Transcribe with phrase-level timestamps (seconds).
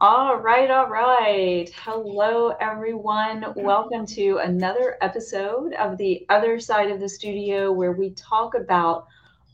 [0.00, 1.68] All right, all right.
[1.74, 3.52] Hello, everyone.
[3.56, 9.08] Welcome to another episode of The Other Side of the Studio, where we talk about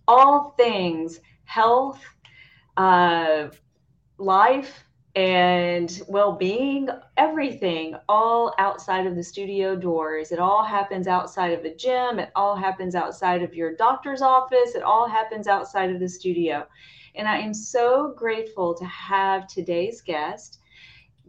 [0.07, 1.99] all things health,
[2.77, 3.49] uh,
[4.19, 4.85] life,
[5.17, 10.31] and well being, everything, all outside of the studio doors.
[10.31, 14.75] It all happens outside of the gym, it all happens outside of your doctor's office,
[14.75, 16.67] it all happens outside of the studio.
[17.15, 20.59] And I am so grateful to have today's guest,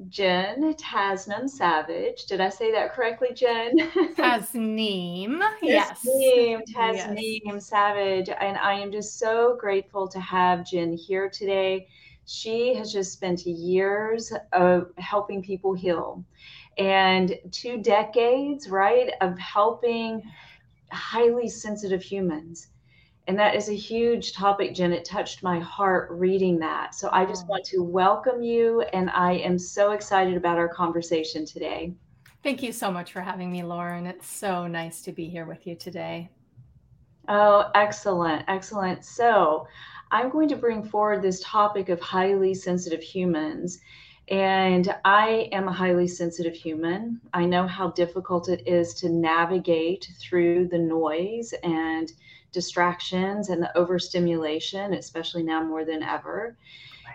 [0.10, 2.26] Jenn Tasneem Savage.
[2.26, 3.78] Did I say that correctly, Jenn?
[4.18, 5.40] Tasneem.
[5.62, 6.06] yes.
[6.06, 7.68] Tasneem, Tasneem yes.
[7.68, 8.30] Savage.
[8.30, 11.88] And I am just so grateful to have Jenn here today.
[12.26, 16.26] She has just spent years of helping people heal
[16.78, 20.22] and two decades, right, of helping
[20.92, 22.68] highly sensitive humans
[23.28, 24.94] and that is a huge topic, Jenn.
[24.94, 26.94] It touched my heart reading that.
[26.94, 27.50] So I just mm.
[27.50, 31.94] want to welcome you, and I am so excited about our conversation today.
[32.44, 34.06] Thank you so much for having me, Lauren.
[34.06, 36.30] It's so nice to be here with you today.
[37.28, 38.46] Oh, excellent.
[38.48, 39.04] Excellent.
[39.04, 39.68] So
[40.12, 43.80] I'm going to bring forward this topic of highly sensitive humans.
[44.30, 47.20] And I am a highly sensitive human.
[47.34, 52.12] I know how difficult it is to navigate through the noise and
[52.56, 56.58] distractions and the overstimulation, especially now more than ever,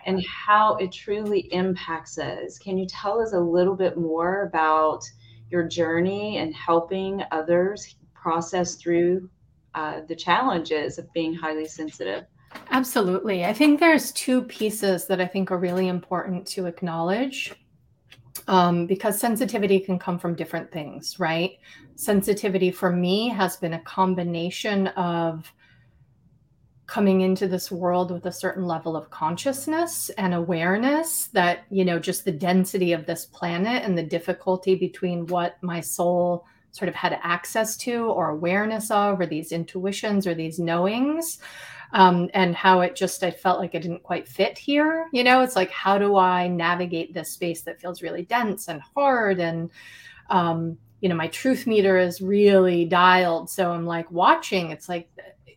[0.06, 2.58] and how it truly impacts us.
[2.58, 5.02] Can you tell us a little bit more about
[5.50, 9.28] your journey and helping others process through
[9.74, 12.24] uh, the challenges of being highly sensitive?
[12.70, 13.44] Absolutely.
[13.44, 17.54] I think there's two pieces that I think are really important to acknowledge
[18.48, 21.52] um, because sensitivity can come from different things, right?
[21.96, 25.52] Sensitivity for me has been a combination of
[26.86, 32.00] coming into this world with a certain level of consciousness and awareness that, you know,
[32.00, 36.94] just the density of this planet and the difficulty between what my soul sort of
[36.94, 41.38] had access to or awareness of, or these intuitions or these knowings
[41.92, 45.08] um, and how it just I felt like it didn't quite fit here.
[45.12, 48.80] You know, it's like how do I navigate this space that feels really dense and
[48.94, 49.70] hard and
[50.28, 54.70] um, you know my truth meter is really dialed, so I'm like watching.
[54.70, 55.08] It's like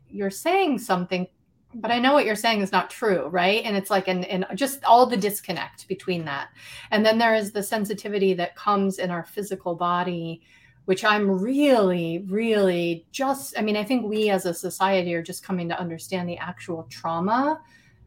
[0.09, 1.27] you're saying something
[1.75, 3.63] but I know what you're saying is not true, right?
[3.63, 6.49] And it's like, and, and just all the disconnect between that.
[6.91, 10.41] And then there is the sensitivity that comes in our physical body
[10.85, 15.43] which I'm really, really just, I mean, I think we as a society are just
[15.43, 17.61] coming to understand the actual trauma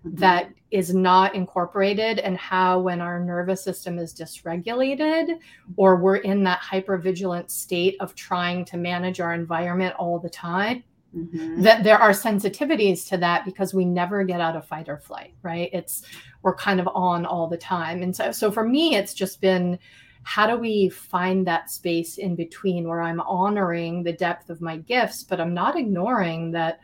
[0.04, 0.16] mm-hmm.
[0.16, 5.38] that is not incorporated and how when our nervous system is dysregulated
[5.76, 10.82] or we're in that hypervigilant state of trying to manage our environment all the time
[11.16, 11.62] mm-hmm.
[11.62, 15.32] that there are sensitivities to that because we never get out of fight or flight
[15.43, 16.03] right it's
[16.43, 19.78] we're kind of on all the time and so so for me it's just been
[20.26, 24.76] how do we find that space in between where I'm honoring the depth of my
[24.76, 26.81] gifts, but I'm not ignoring that,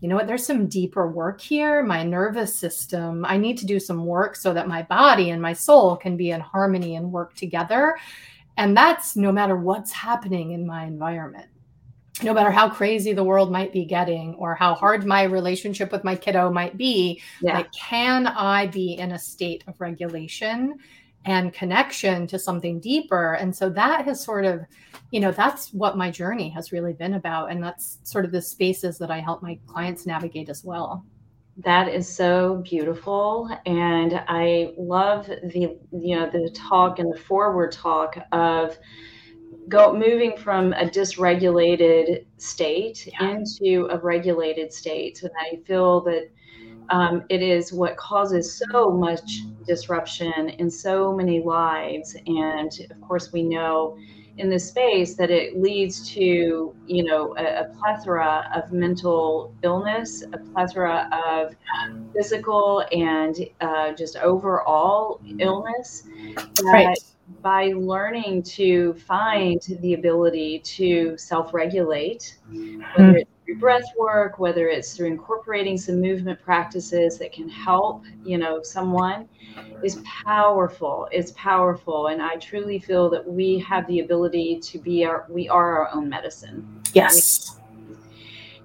[0.00, 1.82] you know what, there's some deeper work here.
[1.82, 5.54] My nervous system, I need to do some work so that my body and my
[5.54, 7.96] soul can be in harmony and work together.
[8.58, 11.46] And that's no matter what's happening in my environment.
[12.22, 16.04] No matter how crazy the world might be getting or how hard my relationship with
[16.04, 17.54] my kiddo might be, yeah.
[17.54, 20.78] like, can I be in a state of regulation
[21.24, 23.34] and connection to something deeper.
[23.34, 24.60] And so that has sort of,
[25.10, 27.50] you know, that's what my journey has really been about.
[27.50, 31.04] And that's sort of the spaces that I help my clients navigate as well.
[31.58, 33.50] That is so beautiful.
[33.66, 38.78] And I love the, you know, the talk and the forward talk of
[39.68, 43.30] go moving from a dysregulated state yeah.
[43.30, 45.22] into a regulated state.
[45.22, 46.30] And I feel that
[46.90, 49.22] um, it is what causes so much
[49.66, 52.16] disruption in so many lives.
[52.26, 53.96] And of course, we know
[54.38, 60.24] in this space that it leads to, you know, a, a plethora of mental illness,
[60.32, 61.54] a plethora of
[62.14, 66.04] physical and uh, just overall illness.
[66.62, 66.98] Right.
[67.40, 72.38] By learning to find the ability to self regulate,
[72.96, 78.04] whether it's through breath work, whether it's through incorporating some movement practices that can help,
[78.24, 79.28] you know, someone
[79.82, 81.08] is powerful.
[81.10, 82.08] It's powerful.
[82.08, 85.94] And I truly feel that we have the ability to be our, we are our
[85.94, 86.82] own medicine.
[86.92, 87.58] Yes.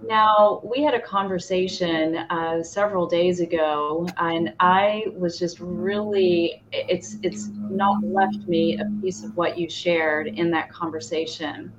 [0.03, 7.17] Now, we had a conversation uh, several days ago, and I was just really, it's,
[7.23, 11.73] it's not left me a piece of what you shared in that conversation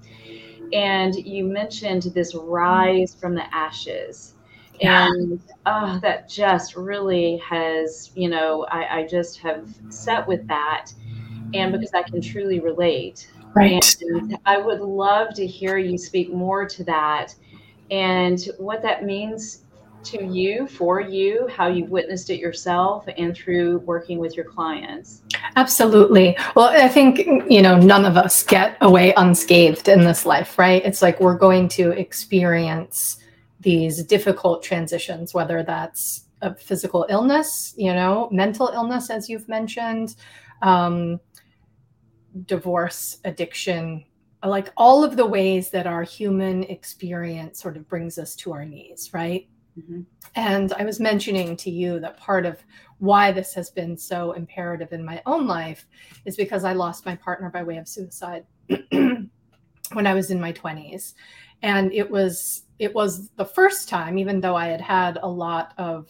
[0.72, 4.34] and you mentioned this rise from the ashes
[4.80, 5.08] Yeah.
[5.08, 10.92] And uh, that just really has, you know, I, I just have set with that.
[11.54, 13.30] And because I can truly relate.
[13.54, 13.96] Right.
[14.00, 17.34] And I would love to hear you speak more to that
[17.90, 19.62] and what that means
[20.04, 25.22] to you, for you, how you've witnessed it yourself, and through working with your clients.
[25.56, 26.36] Absolutely.
[26.54, 27.18] Well, I think,
[27.50, 30.84] you know, none of us get away unscathed in this life, right?
[30.84, 33.18] It's like we're going to experience
[33.60, 40.14] these difficult transitions, whether that's a physical illness, you know, mental illness, as you've mentioned,
[40.62, 41.18] um,
[42.46, 44.04] divorce, addiction,
[44.44, 48.64] like all of the ways that our human experience sort of brings us to our
[48.64, 49.48] knees, right?
[49.78, 50.00] Mm-hmm.
[50.34, 52.62] And I was mentioning to you that part of
[52.98, 55.86] why this has been so imperative in my own life
[56.24, 58.44] is because I lost my partner by way of suicide
[58.90, 59.30] when
[59.94, 61.14] I was in my 20s.
[61.62, 65.74] And it was it was the first time even though I had had a lot
[65.78, 66.08] of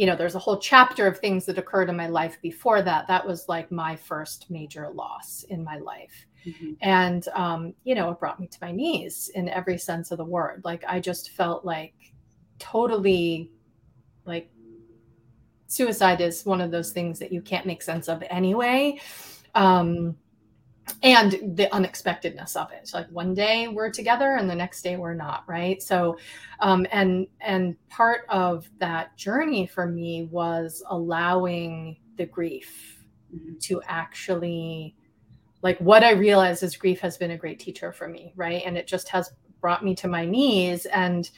[0.00, 3.06] you know there's a whole chapter of things that occurred in my life before that
[3.06, 6.72] that was like my first major loss in my life mm-hmm.
[6.80, 10.24] and um, you know it brought me to my knees in every sense of the
[10.24, 11.92] word like i just felt like
[12.60, 13.50] totally
[14.24, 14.50] like
[15.66, 19.00] suicide is one of those things that you can't make sense of anyway.
[19.54, 20.16] Um,
[21.02, 22.90] and the unexpectedness of it.
[22.92, 25.82] Like one day we're together and the next day we're not right?
[25.82, 26.18] So
[26.60, 33.04] um, and and part of that journey for me was allowing the grief
[33.34, 33.56] mm-hmm.
[33.58, 34.94] to actually
[35.62, 38.62] like what i realized is grief has been a great teacher for me right?
[38.66, 39.30] And it just has
[39.60, 41.30] brought me to my knees and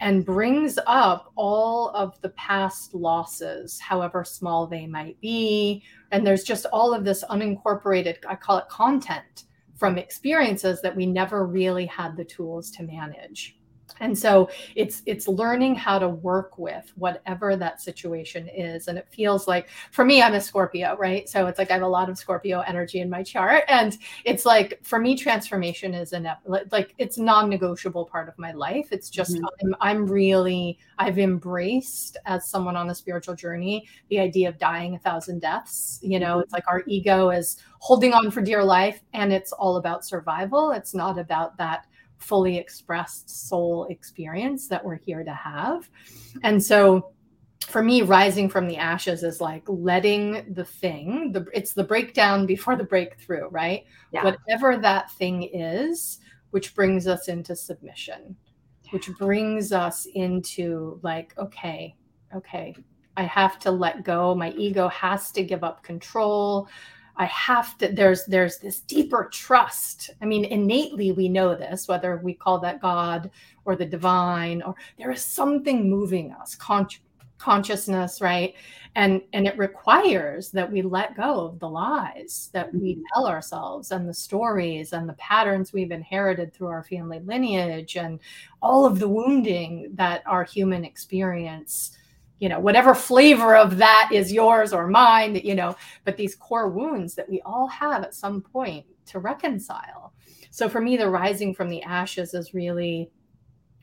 [0.00, 5.82] and brings up all of the past losses, however small they might be.
[6.10, 9.44] And there's just all of this unincorporated, I call it content
[9.76, 13.59] from experiences that we never really had the tools to manage
[14.00, 18.88] and so it's it's learning how to work with whatever that situation is.
[18.88, 21.28] And it feels like for me i'm a scorpio right?
[21.28, 23.64] So it's like i have a lot of scorpio energy in my chart.
[23.68, 28.88] And it's like for me transformation is an like it's non-negotiable part of my life.
[28.90, 29.74] It's just mm-hmm.
[29.74, 34.94] I'm, I'm really i've embraced as someone on a spiritual journey the idea of dying
[34.94, 36.00] a thousand deaths.
[36.02, 36.40] You know mm-hmm.
[36.40, 40.72] it's like our ego is holding on for dear life and it's all about survival.
[40.72, 41.86] It's not about that
[42.20, 45.88] fully expressed soul experience that we're here to have.
[46.42, 47.12] And so
[47.66, 52.46] for me rising from the ashes is like letting the thing the it's the breakdown
[52.46, 54.24] before the breakthrough right yeah.
[54.24, 56.18] whatever that thing is
[56.50, 58.34] which brings us into submission
[58.90, 61.94] which brings us into like okay
[62.34, 62.74] okay
[63.16, 66.66] i have to let go my ego has to give up control
[67.20, 70.08] I have to there's there's this deeper trust.
[70.22, 73.30] I mean innately we know this whether we call that God
[73.66, 76.88] or the divine or there is something moving us con-
[77.36, 78.54] consciousness right
[78.94, 83.02] and and it requires that we let go of the lies that we mm-hmm.
[83.12, 88.18] tell ourselves and the stories and the patterns we've inherited through our family lineage and
[88.62, 91.98] all of the wounding that our human experience
[92.40, 96.68] you know whatever flavor of that is yours or mine you know but these core
[96.68, 100.12] wounds that we all have at some point to reconcile
[100.50, 103.10] so for me the rising from the ashes is really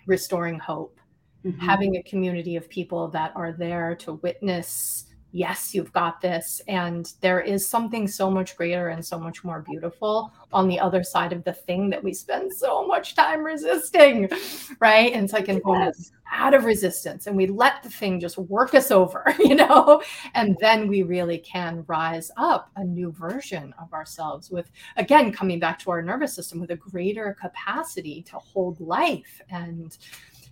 [0.07, 0.99] restoring hope
[1.45, 1.59] mm-hmm.
[1.59, 6.61] having a community of people that are there to witness yes, you've got this.
[6.67, 11.03] And there is something so much greater and so much more beautiful on the other
[11.03, 14.29] side of the thing that we spend so much time resisting.
[14.79, 15.13] Right.
[15.13, 16.11] And it's like in yes.
[16.31, 20.01] out of resistance and we let the thing just work us over, you know,
[20.35, 25.59] and then we really can rise up a new version of ourselves with, again, coming
[25.59, 29.97] back to our nervous system with a greater capacity to hold life and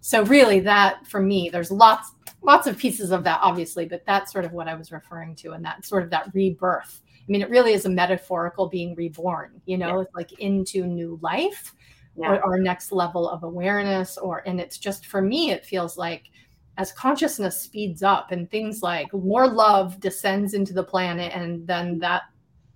[0.01, 2.11] so really that for me there's lots
[2.45, 5.51] lots of pieces of that obviously but that's sort of what i was referring to
[5.51, 9.61] and that sort of that rebirth i mean it really is a metaphorical being reborn
[9.65, 10.01] you know yeah.
[10.01, 11.73] it's like into new life
[12.17, 12.29] yeah.
[12.29, 16.29] or our next level of awareness or and it's just for me it feels like
[16.77, 21.99] as consciousness speeds up and things like more love descends into the planet and then
[21.99, 22.23] that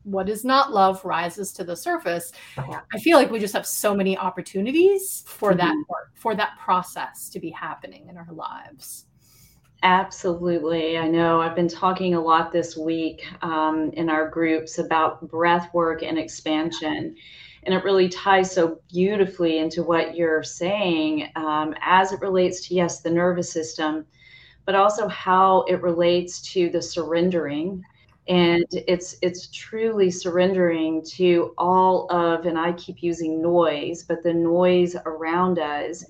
[0.03, 2.81] what is not love rises to the surface yeah.
[2.93, 5.59] i feel like we just have so many opportunities for mm-hmm.
[5.59, 9.05] that work for that process to be happening in our lives
[9.83, 10.97] absolutely.
[10.97, 11.41] I know.
[11.41, 16.17] I've been talking a lot this week um, in our groups about breath work and
[16.17, 17.15] expansion.
[17.63, 22.75] And it really ties so beautifully into what you're saying um, as it relates to
[22.75, 24.05] yes the nervous system
[24.65, 27.83] but also how it relates to the surrendering.
[28.27, 34.31] And it's it's truly surrendering to all of and i keep using noise but the
[34.31, 36.05] noise around us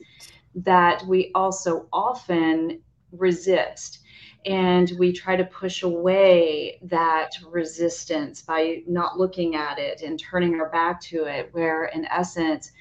[0.56, 4.00] that we also often resist.
[4.46, 10.56] And we try to push away that resistance by not looking at it and turning
[10.60, 12.72] our back to it where in essence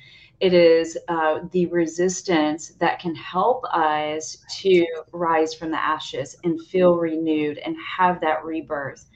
[0.40, 6.64] it is uh, the resistance that can help us to rise from the ashes and
[6.66, 9.11] feel renewed and have that rebirth.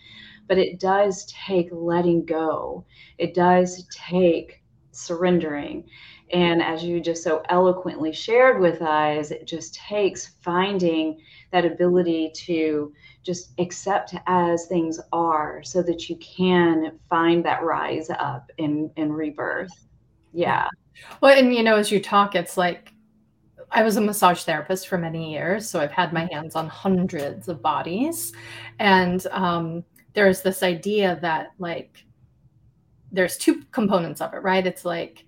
[0.48, 2.84] But it does take letting go.
[3.18, 5.84] It does take surrendering
[6.32, 11.20] and as you just so eloquently shared with us, it just takes finding
[11.50, 18.10] that ability to just accept as things are so that you can find that rise
[18.10, 19.86] up and, and rebirth.
[20.32, 20.68] Yeah.
[21.20, 22.92] Well, and you know, as you talk, it's like
[23.70, 25.68] I was a massage therapist for many years.
[25.68, 28.32] So I've had my hands on hundreds of bodies.
[28.78, 29.84] And um,
[30.14, 32.04] there's this idea that, like,
[33.10, 34.66] there's two components of it, right?
[34.66, 35.24] It's like,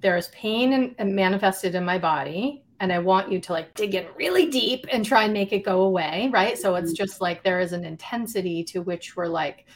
[0.00, 4.06] there's pain and, manifested in my body and I want you to like dig in
[4.16, 6.58] really deep and try and make it go away, right?
[6.58, 7.04] So it's mm-hmm.
[7.04, 9.66] just like there is an intensity to which we're like,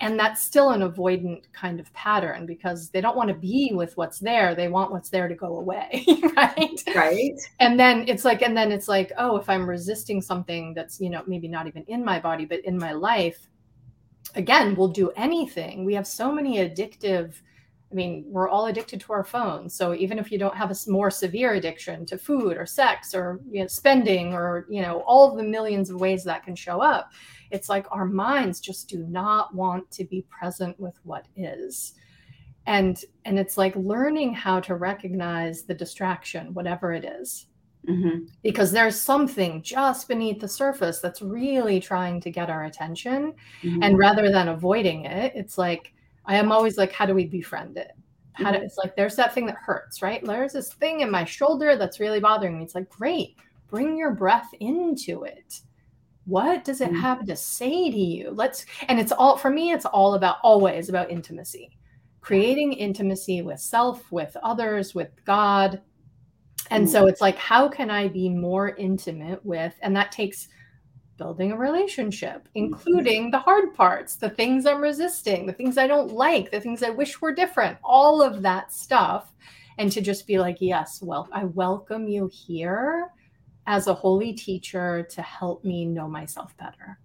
[0.00, 3.96] and that's still an avoidant kind of pattern because they don't want to be with
[3.96, 4.56] what's there.
[4.56, 6.04] They want what's there to go away,
[6.36, 6.82] right?
[6.96, 7.40] Right.
[7.60, 11.08] And then it's like, and then it's like, oh, if I'm resisting something that's, you
[11.08, 13.48] know, maybe not even in my body, but in my life,
[14.34, 15.84] again, we'll do anything.
[15.84, 17.34] We have so many addictive
[17.92, 19.74] I mean, we're all addicted to our phones.
[19.74, 23.40] So even if you don't have a more severe addiction to food or sex or
[23.50, 27.12] you know, spending or you know all the millions of ways that can show up,
[27.50, 31.92] it's like our minds just do not want to be present with what is.
[32.66, 37.46] And and it's like learning how to recognize the distraction, whatever it is.
[37.86, 38.26] Mm-hmm.
[38.42, 43.34] Because there's something just beneath the surface that's really trying to get our attention.
[43.62, 43.82] Mm-hmm.
[43.82, 45.92] And rather than avoiding it, it's like,
[46.24, 47.92] I am always like, how do we befriend it?
[48.34, 50.24] How do, it's like there's that thing that hurts, right?
[50.24, 52.64] There's this thing in my shoulder that's really bothering me.
[52.64, 53.36] It's like, great,
[53.68, 55.60] bring your breath into it.
[56.24, 57.00] What does it mm-hmm.
[57.00, 58.30] have to say to you?
[58.30, 61.76] Let's and it's all for me, it's all about always about intimacy.
[62.20, 65.80] Creating intimacy with self, with others, with God.
[66.70, 67.08] And so mm-hmm.
[67.08, 69.74] it's like, how can I be more intimate with?
[69.82, 70.48] And that takes
[71.22, 72.64] building a relationship, mm-hmm.
[72.64, 76.82] including the hard parts, the things I'm resisting, the things I don't like, the things
[76.82, 79.32] I wish were different, all of that stuff.
[79.78, 83.08] And to just be like, yes, well, I welcome you here
[83.66, 86.98] as a holy teacher to help me know myself better.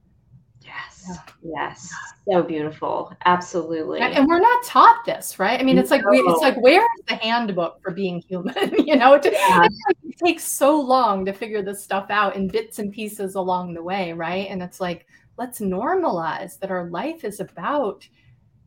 [0.68, 1.06] Yes.
[1.10, 1.94] Oh, yes.
[2.30, 3.14] So beautiful.
[3.26, 4.00] Absolutely.
[4.02, 5.60] And we're not taught this, right?
[5.60, 8.56] I mean, it's like we, it's like where is the handbook for being human?
[8.86, 9.68] you know, to, yeah.
[10.04, 13.84] it takes so long to figure this stuff out in bits and pieces along the
[13.84, 14.48] way, right?
[14.50, 15.08] And it's like
[15.38, 18.08] let's normalize that our life is about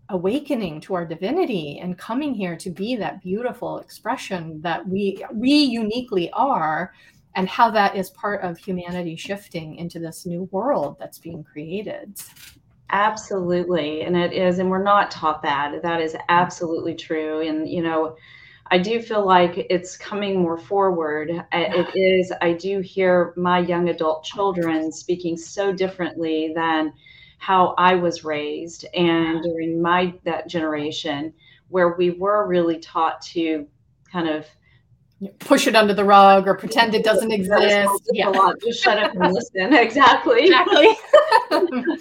[0.08, 5.52] awakening to our divinity and coming here to be that beautiful expression that we we
[5.52, 6.92] uniquely are
[7.34, 12.20] and how that is part of humanity shifting into this new world that's being created.
[12.90, 14.02] Absolutely.
[14.02, 15.80] And it is, and we're not taught that.
[15.82, 17.46] That is absolutely true.
[17.46, 18.16] And, you know,
[18.72, 21.30] I do feel like it's coming more forward.
[21.52, 26.92] It is, I do hear my young adult children speaking so differently than
[27.38, 31.32] how I was raised and during my that generation
[31.68, 33.66] where we were really taught to
[34.12, 34.46] kind of
[35.38, 38.10] push it under the rug or pretend it doesn't exist.
[38.12, 38.32] Yeah.
[38.64, 39.74] Just shut up and listen.
[39.80, 40.44] Exactly.
[40.44, 40.88] Exactly.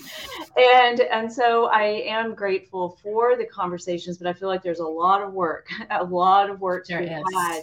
[0.57, 4.87] and and so I am grateful for the conversations, but I feel like there's a
[4.87, 7.61] lot of work, a lot of work to there be had.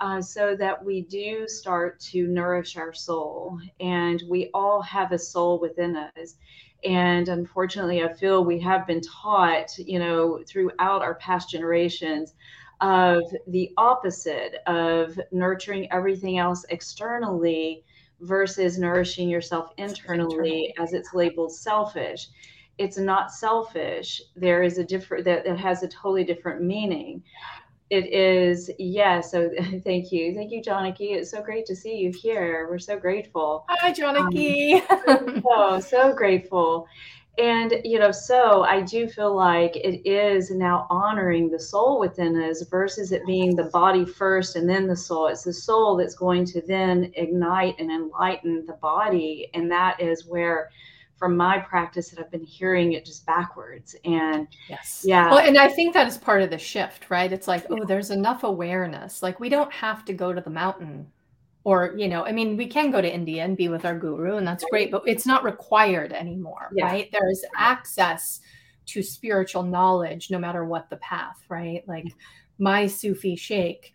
[0.00, 3.58] Uh, so that we do start to nourish our soul.
[3.80, 6.36] And we all have a soul within us.
[6.84, 12.32] And unfortunately, I feel we have been taught, you know, throughout our past generations
[12.80, 17.84] of the opposite of nurturing everything else externally
[18.20, 22.28] versus nourishing yourself internally as it's labeled selfish.
[22.78, 24.22] It's not selfish.
[24.36, 27.22] There is a different that, that has a totally different meaning.
[27.90, 29.50] It is yeah so
[29.84, 30.34] thank you.
[30.34, 31.12] Thank you Janaki.
[31.12, 32.66] it's so great to see you here.
[32.70, 33.66] We're so grateful.
[33.68, 34.82] Hi Janaki.
[35.08, 36.86] um, so so grateful
[37.40, 42.36] and you know so i do feel like it is now honoring the soul within
[42.36, 46.14] us versus it being the body first and then the soul it's the soul that's
[46.14, 50.70] going to then ignite and enlighten the body and that is where
[51.16, 53.94] from my practice that I've been hearing it just backwards.
[54.06, 55.02] And yes.
[55.04, 55.30] Yeah.
[55.30, 57.30] Well, and I think that is part of the shift, right?
[57.30, 59.22] It's like, oh, there's enough awareness.
[59.22, 61.12] Like we don't have to go to the mountain
[61.64, 64.36] or you know i mean we can go to india and be with our guru
[64.36, 66.86] and that's great but it's not required anymore yeah.
[66.86, 68.40] right there's access
[68.86, 72.06] to spiritual knowledge no matter what the path right like
[72.58, 73.94] my sufi sheikh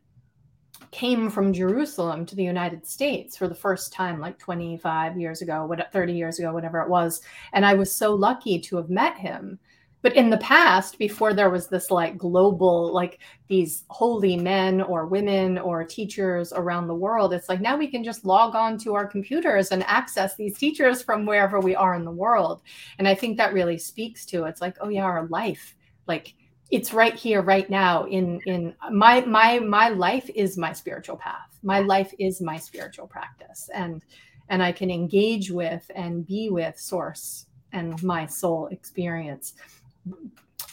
[0.92, 5.66] came from Jerusalem to the United States for the first time, like 25 years ago,
[5.66, 7.22] what 30 years ago, whatever it was.
[7.54, 9.60] And I was so lucky to have met him.
[10.06, 15.08] But in the past, before there was this like global, like these holy men or
[15.08, 18.94] women or teachers around the world, it's like now we can just log on to
[18.94, 22.62] our computers and access these teachers from wherever we are in the world.
[23.00, 26.36] And I think that really speaks to it's like, oh yeah, our life, like
[26.70, 31.58] it's right here right now in in my my my life is my spiritual path.
[31.64, 33.72] My life is my spiritual practice.
[33.74, 34.04] And
[34.50, 39.56] and i can engage with and be with source and my soul experience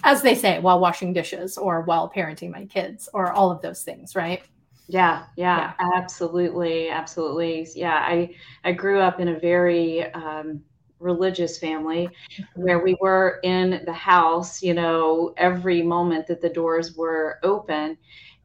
[0.05, 3.83] as they say while washing dishes or while parenting my kids or all of those
[3.83, 4.43] things right
[4.89, 5.89] yeah, yeah, yeah.
[5.97, 7.67] absolutely, absolutely.
[7.75, 8.35] Yeah, I
[8.65, 10.63] I grew up in a very um,
[11.03, 12.09] religious family
[12.55, 17.99] where we were in the house, you know, every moment that the doors were open.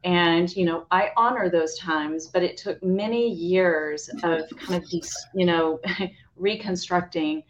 [0.04, 4.90] And, you know, I honor those times, but it took many years of kind of,
[5.34, 5.80] you know,
[6.36, 7.42] reconstructing,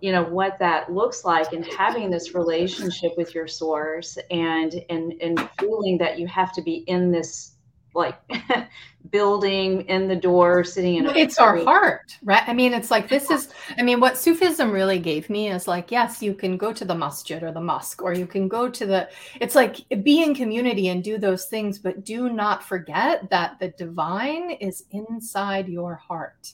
[0.00, 5.14] you know, what that looks like and having this relationship with your source and, and,
[5.20, 7.52] and feeling that you have to be in this
[7.94, 8.18] like
[9.10, 12.46] building in the door sitting in it's our heart right?
[12.46, 15.90] I mean it's like this is i mean what sufism really gave me is like
[15.90, 18.86] yes you can go to the masjid or the mosque or you can go to
[18.86, 19.08] the
[19.40, 23.68] it's like be in community and do those things but do not forget that the
[23.68, 26.52] divine is inside your heart.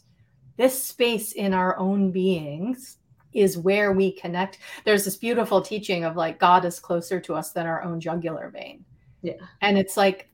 [0.57, 2.99] This space in our own beings
[3.35, 7.53] is where we connect there's this beautiful teaching of like god is closer to us
[7.53, 8.85] than our own jugular vein
[9.23, 10.31] yeah and it's like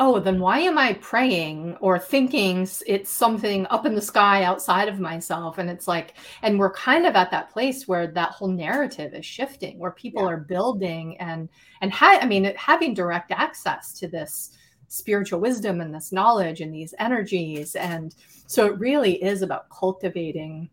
[0.00, 4.88] oh, then why am I praying or thinking it's something up in the sky outside
[4.88, 5.58] of myself?
[5.58, 9.26] And it's like, and we're kind of at that place where that whole narrative is
[9.26, 10.30] shifting, where people yeah.
[10.30, 11.50] are building and
[11.82, 14.56] and ha- I mean, having direct access to this
[14.88, 17.76] spiritual wisdom and this knowledge and these energies.
[17.76, 18.14] And
[18.46, 20.70] so it really is about cultivating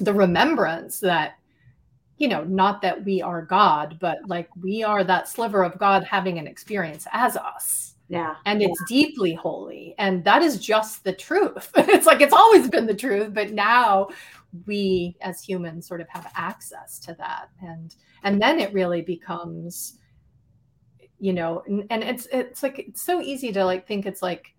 [0.00, 1.34] the remembrance that
[2.18, 6.04] you know, not that we are God, but like we are that sliver of God
[6.04, 8.34] having an experience as us yeah.
[8.44, 8.86] And it's yeah.
[8.88, 9.94] deeply holy.
[9.96, 11.70] And that is just the truth.
[11.76, 14.08] it's like it's always been the truth, but now
[14.66, 17.50] we as humans sort of have access to that.
[17.62, 19.96] And and then it really becomes
[21.20, 24.54] you know, and, and it's it's like it's so easy to like think it's like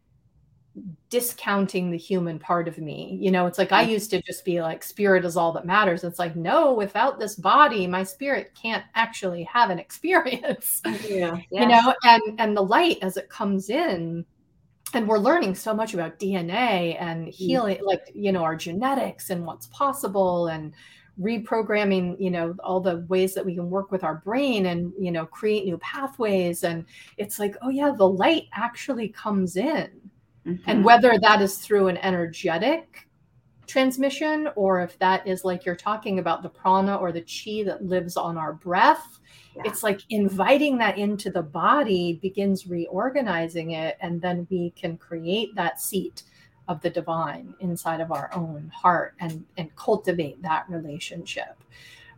[1.12, 3.18] discounting the human part of me.
[3.22, 6.04] You know, it's like I used to just be like, spirit is all that matters.
[6.04, 10.82] It's like, no, without this body, my spirit can't actually have an experience.
[10.86, 11.36] Yeah.
[11.36, 11.46] Yes.
[11.52, 14.26] You know, and and the light as it comes in,
[14.94, 17.30] and we're learning so much about DNA and mm.
[17.30, 17.86] healing, mm-hmm.
[17.88, 20.74] like, you know, our genetics and what's possible and
[21.20, 25.12] reprogramming you know all the ways that we can work with our brain and you
[25.12, 26.86] know create new pathways and
[27.18, 29.92] it's like oh yeah the light actually comes in
[30.46, 30.70] Mm-hmm.
[30.70, 33.08] And whether that is through an energetic
[33.68, 37.86] transmission or if that is like you're talking about the prana or the chi that
[37.86, 39.20] lives on our breath,
[39.56, 39.64] yeah.
[39.66, 43.98] it's like inviting that into the body begins reorganizing it.
[44.02, 46.24] And then we can create that seat
[46.68, 51.64] of the divine inside of our own heart and, and cultivate that relationship.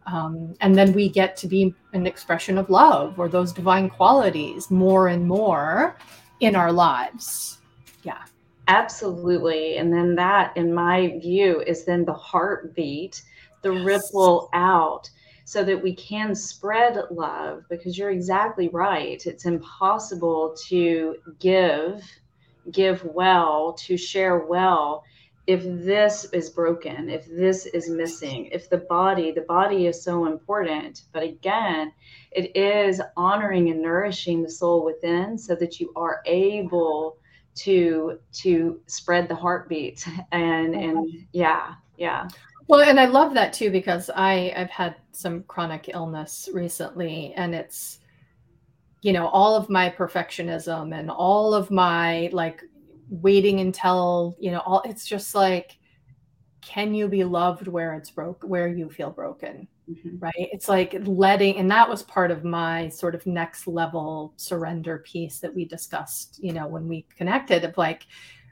[0.05, 4.69] Um, and then we get to be an expression of love or those divine qualities
[4.69, 5.97] more and more
[6.39, 7.59] in our lives
[8.03, 8.23] yeah.
[8.67, 9.77] Absolutely.
[9.77, 13.21] And then that, in my view, is then the heartbeat,
[13.61, 13.85] the yes.
[13.85, 15.09] ripple out
[15.45, 19.25] so that we can spread love because you're exactly right.
[19.25, 22.03] It's impossible to give,
[22.71, 25.03] give well, to share well
[25.45, 30.25] if this is broken, if this is missing, if the body, the body is so
[30.25, 31.01] important.
[31.11, 31.91] But again,
[32.31, 37.17] it is honoring and nourishing the soul within so that you are able
[37.55, 41.17] to to spread the heartbeat and and mm-hmm.
[41.31, 42.27] yeah yeah
[42.67, 47.53] well and i love that too because i i've had some chronic illness recently and
[47.53, 47.99] it's
[49.01, 52.61] you know all of my perfectionism and all of my like
[53.09, 55.77] waiting until you know all it's just like
[56.65, 60.17] can you be loved where it's broke where you feel broken mm-hmm.
[60.19, 64.99] right it's like letting and that was part of my sort of next level surrender
[64.99, 68.05] piece that we discussed you know when we connected of like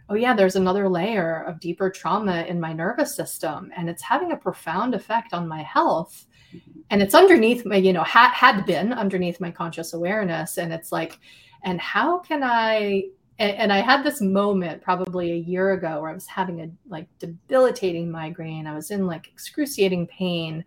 [0.10, 4.32] oh yeah there's another layer of deeper trauma in my nervous system and it's having
[4.32, 6.80] a profound effect on my health mm-hmm.
[6.90, 10.92] and it's underneath my you know had had been underneath my conscious awareness and it's
[10.92, 11.20] like
[11.64, 13.04] and how can i
[13.42, 16.70] and, and, I had this moment probably a year ago where I was having a
[16.88, 18.68] like debilitating migraine.
[18.68, 20.64] I was in like excruciating pain.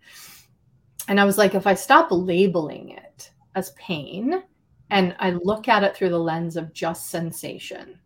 [1.07, 4.43] And I was like, if I stop labeling it as pain
[4.89, 7.97] and I look at it through the lens of just sensation,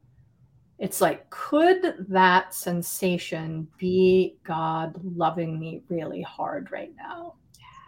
[0.78, 7.34] it's like could that sensation be god loving me really hard right now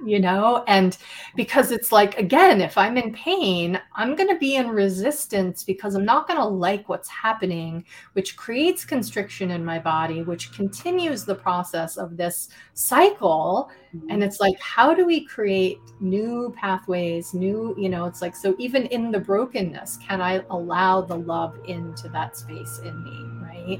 [0.05, 0.97] you know and
[1.35, 5.95] because it's like again if i'm in pain i'm going to be in resistance because
[5.95, 7.83] i'm not going to like what's happening
[8.13, 14.09] which creates constriction in my body which continues the process of this cycle mm-hmm.
[14.09, 18.55] and it's like how do we create new pathways new you know it's like so
[18.57, 23.79] even in the brokenness can i allow the love into that space in me right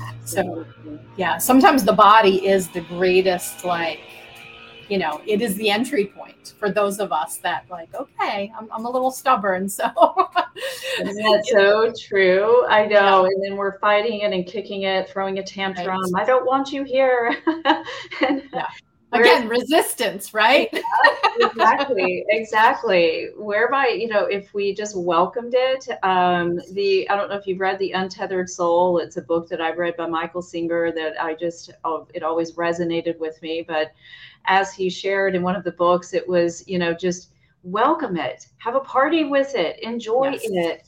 [0.00, 0.64] Absolutely.
[0.84, 4.00] so yeah sometimes the body is the greatest like
[4.88, 8.68] you know, it is the entry point for those of us that like, okay, I'm,
[8.72, 9.68] I'm a little stubborn.
[9.68, 9.84] So
[11.02, 12.66] that's so true.
[12.66, 13.24] I know.
[13.24, 13.28] Yeah.
[13.30, 16.00] And then we're fighting it and kicking it, throwing a tantrum.
[16.12, 16.22] Right.
[16.22, 17.36] I don't want you here.
[18.26, 18.68] and yeah.
[19.20, 20.68] Again, resistance, right?
[20.72, 23.28] Yeah, exactly, exactly.
[23.36, 27.60] Whereby, you know, if we just welcomed it, um, the I don't know if you've
[27.60, 28.98] read The Untethered Soul.
[28.98, 32.52] It's a book that I've read by Michael Singer that I just oh, it always
[32.52, 33.64] resonated with me.
[33.66, 33.92] But
[34.46, 37.30] as he shared in one of the books, it was, you know, just
[37.62, 40.42] welcome it, have a party with it, enjoy yes.
[40.44, 40.82] it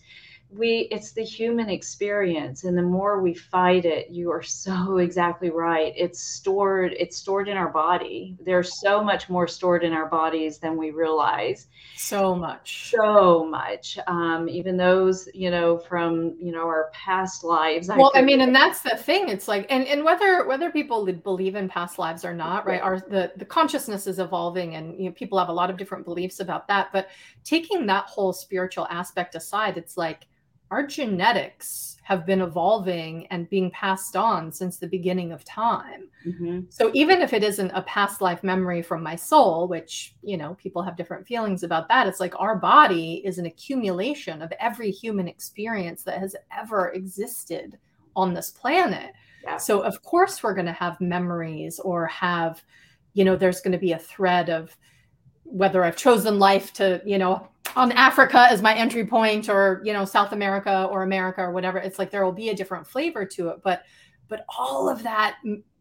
[0.50, 5.50] we it's the human experience and the more we fight it you are so exactly
[5.50, 5.92] right.
[5.96, 8.36] It's stored it's stored in our body.
[8.44, 11.66] There's so much more stored in our bodies than we realize.
[11.96, 12.90] So much.
[12.90, 13.98] So much.
[14.06, 18.40] Um, even those you know from you know our past lives well I, I mean
[18.40, 22.24] and that's the thing it's like and and whether whether people believe in past lives
[22.24, 25.52] or not right are the the consciousness is evolving and you know people have a
[25.52, 27.08] lot of different beliefs about that but
[27.44, 30.26] taking that whole spiritual aspect aside it's like
[30.70, 36.08] our genetics have been evolving and being passed on since the beginning of time.
[36.26, 36.60] Mm-hmm.
[36.70, 40.54] So even if it isn't a past life memory from my soul, which, you know,
[40.54, 44.90] people have different feelings about that, it's like our body is an accumulation of every
[44.90, 47.76] human experience that has ever existed
[48.16, 49.12] on this planet.
[49.44, 49.58] Yeah.
[49.58, 52.62] So of course we're going to have memories or have,
[53.12, 54.74] you know, there's going to be a thread of
[55.44, 59.92] whether I've chosen life to, you know, on Africa as my entry point or, you
[59.92, 63.24] know, South America or America or whatever, it's like there will be a different flavor
[63.24, 63.58] to it.
[63.62, 63.82] But
[64.28, 65.38] but all of that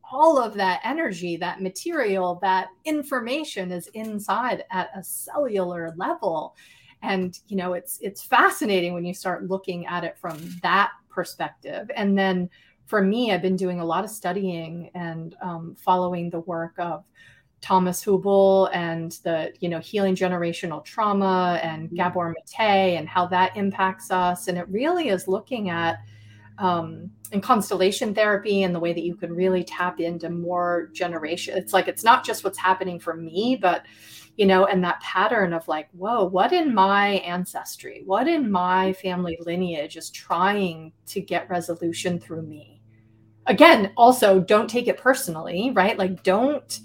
[0.10, 6.56] all of that energy, that material, that information is inside at a cellular level.
[7.02, 11.92] And you know, it's it's fascinating when you start looking at it from that perspective.
[11.96, 12.50] And then
[12.86, 17.04] for me, I've been doing a lot of studying and um, following the work of
[17.62, 21.96] Thomas Hübl and the you know healing generational trauma and mm-hmm.
[21.96, 24.48] Gabor Mate and how that impacts us.
[24.48, 26.00] And it really is looking at
[26.60, 31.58] um, in constellation therapy and the way that you can really tap into more generation.
[31.58, 33.86] It's like it's not just what's happening for me, but
[34.38, 38.94] you know, and that pattern of like, whoa, what in my ancestry, what in my
[38.94, 42.82] family lineage is trying to get resolution through me?
[43.48, 45.98] Again, also don't take it personally, right?
[45.98, 46.80] Like don't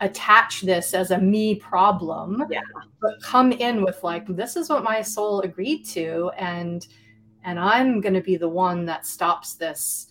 [0.00, 2.60] attach this as a me problem yeah.
[3.00, 6.88] but come in with like this is what my soul agreed to and
[7.44, 10.08] and i'm going to be the one that stops this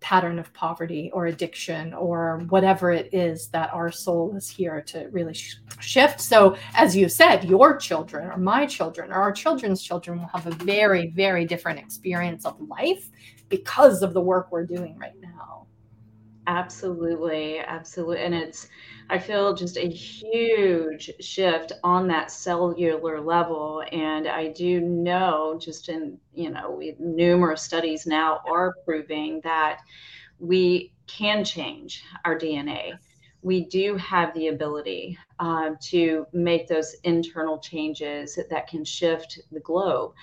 [0.00, 5.08] pattern of poverty or addiction or whatever it is that our soul is here to
[5.10, 9.82] really sh- shift so as you said your children or my children or our children's
[9.82, 13.08] children will have a very very different experience of life
[13.48, 15.53] because of the work we're doing right now
[16.46, 18.68] absolutely absolutely and it's
[19.10, 23.82] I feel just a huge shift on that cellular level.
[23.92, 29.80] And I do know, just in, you know, we, numerous studies now are proving that
[30.38, 32.98] we can change our DNA.
[33.42, 39.60] We do have the ability uh, to make those internal changes that can shift the
[39.60, 40.14] globe.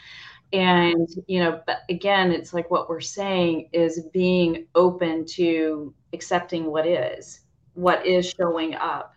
[0.53, 6.65] And, you know, but again, it's like what we're saying is being open to accepting
[6.65, 7.41] what is
[7.73, 9.13] what is showing up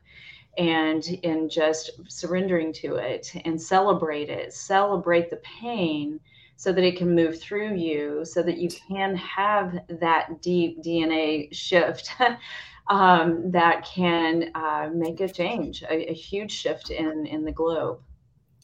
[0.57, 4.53] and in just surrendering to it and celebrate it.
[4.53, 6.21] Celebrate the pain
[6.57, 11.53] so that it can move through you so that you can have that deep dna
[11.53, 12.11] shift
[12.89, 18.01] um, that can uh, make a change a, a huge shift in in the globe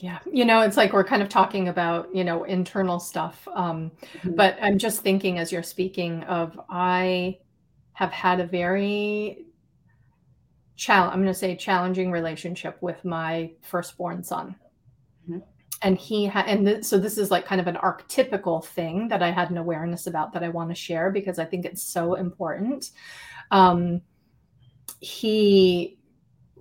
[0.00, 3.46] yeah, you know, it's like we're kind of talking about, you know, internal stuff.
[3.54, 4.34] Um, mm-hmm.
[4.34, 7.38] But I'm just thinking as you're speaking of, I
[7.92, 9.44] have had a very
[10.80, 14.56] challenge i'm going to say challenging relationship with my firstborn son
[15.28, 15.40] mm-hmm.
[15.82, 19.22] and he had and th- so this is like kind of an archetypical thing that
[19.22, 22.14] i had an awareness about that i want to share because i think it's so
[22.14, 22.92] important
[23.50, 24.00] um
[25.00, 25.98] he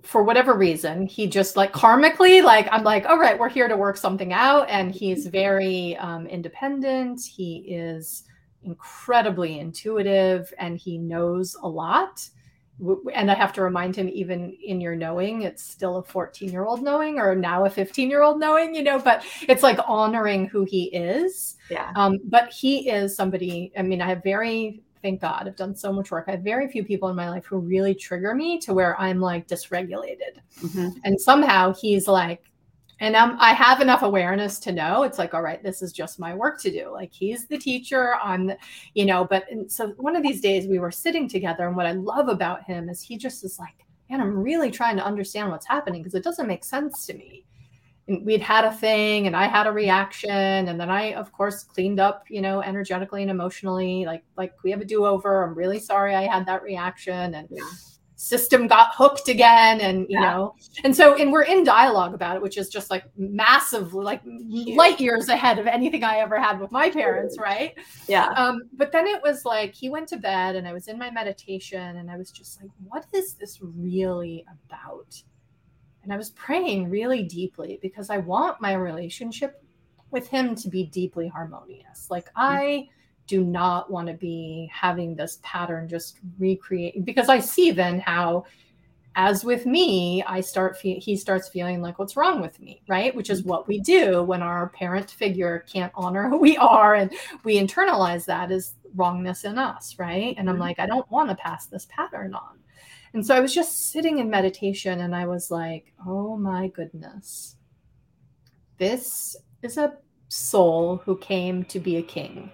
[0.02, 3.76] for whatever reason he just like karmically like i'm like all right we're here to
[3.76, 8.24] work something out and he's very um independent he is
[8.62, 12.28] incredibly intuitive and he knows a lot
[13.14, 16.64] and I have to remind him, even in your knowing, it's still a 14 year
[16.64, 20.46] old knowing or now a 15 year old knowing, you know, but it's like honoring
[20.46, 21.56] who he is.
[21.70, 21.92] Yeah.
[21.96, 25.92] Um, but he is somebody, I mean, I have very, thank God, I've done so
[25.92, 26.24] much work.
[26.28, 29.20] I have very few people in my life who really trigger me to where I'm
[29.20, 30.40] like dysregulated.
[30.62, 30.88] Mm-hmm.
[31.04, 32.42] And somehow he's like,
[33.00, 36.18] and um, I have enough awareness to know it's like, all right, this is just
[36.18, 36.90] my work to do.
[36.92, 38.58] Like he's the teacher, I'm, the,
[38.92, 39.24] you know.
[39.24, 42.64] But so one of these days we were sitting together, and what I love about
[42.64, 46.14] him is he just is like, man, I'm really trying to understand what's happening because
[46.14, 47.46] it doesn't make sense to me.
[48.10, 51.62] And we'd had a thing, and I had a reaction, and then I, of course,
[51.62, 54.04] cleaned up, you know, energetically and emotionally.
[54.04, 55.44] Like, like we have a do over.
[55.44, 57.48] I'm really sorry I had that reaction, and.
[57.50, 57.62] Yeah
[58.20, 60.32] system got hooked again and you yeah.
[60.32, 64.20] know and so and we're in dialogue about it which is just like massive like
[64.74, 67.72] light years ahead of anything i ever had with my parents right
[68.08, 70.98] yeah um but then it was like he went to bed and i was in
[70.98, 75.22] my meditation and i was just like what is this really about
[76.02, 79.62] and i was praying really deeply because i want my relationship
[80.10, 82.08] with him to be deeply harmonious.
[82.10, 82.40] Like mm-hmm.
[82.40, 82.88] i
[83.26, 88.44] do not want to be having this pattern just recreate because I see then how
[89.14, 92.82] as with me I start fe- he starts feeling like what's wrong with me?
[92.88, 93.14] Right?
[93.14, 97.12] Which is what we do when our parent figure can't honor who we are and
[97.44, 100.34] we internalize that as wrongness in us right?
[100.36, 100.62] And I'm mm-hmm.
[100.62, 102.58] like I don't want to pass this pattern on
[103.12, 107.56] and so I was just sitting in meditation and I was like oh my goodness.
[108.78, 112.50] This is a soul who came to be a king.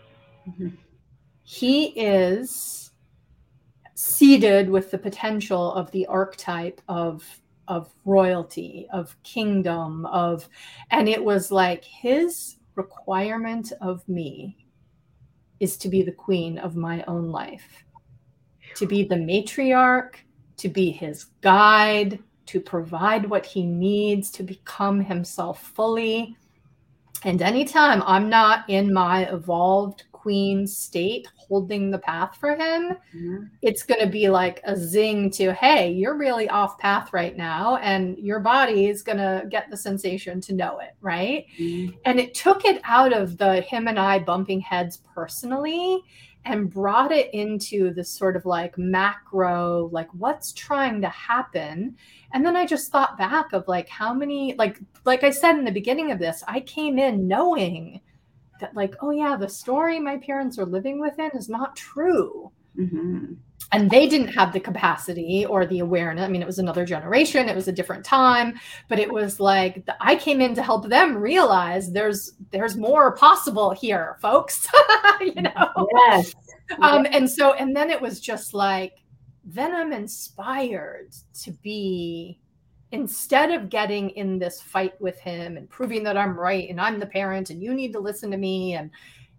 [0.49, 0.69] Mm-hmm.
[1.43, 2.91] He is
[3.95, 7.25] seeded with the potential of the archetype of
[7.69, 10.49] of royalty, of kingdom, of
[10.91, 14.57] and it was like his requirement of me
[15.59, 17.85] is to be the queen of my own life,
[18.77, 20.15] to be the matriarch,
[20.59, 26.37] to be his guide, to provide what he needs to become himself fully.
[27.25, 33.45] And anytime I'm not in my evolved queen state holding the path for him, mm-hmm.
[33.63, 37.77] it's going to be like a zing to, hey, you're really off path right now.
[37.77, 40.95] And your body is going to get the sensation to know it.
[41.01, 41.47] Right.
[41.59, 41.97] Mm-hmm.
[42.05, 46.03] And it took it out of the him and I bumping heads personally
[46.47, 51.97] and brought it into this sort of like macro, like what's trying to happen.
[52.33, 55.65] And then I just thought back of like how many, like, like I said in
[55.65, 58.01] the beginning of this, I came in knowing
[58.61, 63.35] that like oh yeah the story my parents are living within is not true mm-hmm.
[63.73, 66.25] And they didn't have the capacity or the awareness.
[66.25, 67.49] I mean it was another generation.
[67.49, 68.59] It was a different time.
[68.89, 73.17] But it was like the, i came in to help them realize there's there's more
[73.17, 74.67] possible here folks.
[75.21, 75.89] You know?
[76.09, 76.35] Yes.
[76.81, 78.99] um and so and then it was just like
[79.45, 82.39] then i'm inspired to be
[82.93, 87.01] instead of getting in this fight with him and proving that I'm right and I'm
[87.01, 88.91] the parent and you need to listen to me and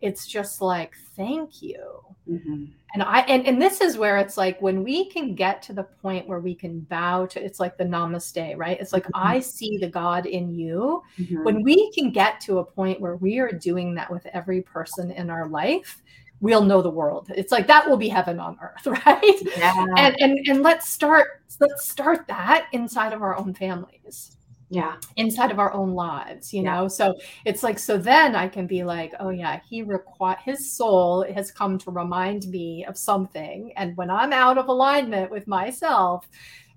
[0.01, 2.65] it's just like thank you mm-hmm.
[2.93, 5.83] and i and, and this is where it's like when we can get to the
[5.83, 9.27] point where we can bow to it's like the namaste right it's like mm-hmm.
[9.27, 11.43] i see the god in you mm-hmm.
[11.43, 15.11] when we can get to a point where we are doing that with every person
[15.11, 16.01] in our life
[16.39, 17.31] we'll know the world.
[17.35, 19.41] It's like that will be heaven on earth, right?
[19.57, 19.85] Yeah.
[19.97, 24.36] And and and let's start let's start that inside of our own families.
[24.69, 24.97] Yeah.
[25.15, 26.75] Inside of our own lives, you yeah.
[26.75, 26.87] know.
[26.87, 31.25] So it's like so then I can be like, oh yeah, he require his soul
[31.33, 36.27] has come to remind me of something and when I'm out of alignment with myself,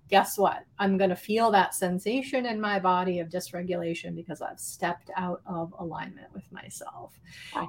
[0.09, 0.64] guess what?
[0.79, 5.40] I'm going to feel that sensation in my body of dysregulation because I've stepped out
[5.46, 7.18] of alignment with myself.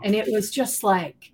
[0.03, 1.31] And it was just like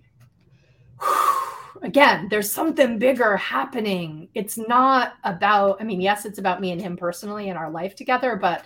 [1.82, 4.28] again, there's something bigger happening.
[4.34, 7.94] It's not about, I mean, yes, it's about me and him personally and our life
[7.94, 8.64] together, but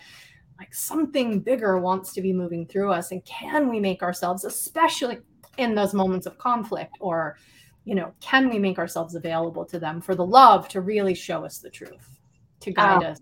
[0.58, 3.10] like something bigger wants to be moving through us.
[3.10, 5.18] And can we make ourselves, especially
[5.58, 7.36] in those moments of conflict, or,
[7.84, 11.44] you know, can we make ourselves available to them for the love to really show
[11.44, 12.20] us the truth,
[12.60, 13.18] to guide us?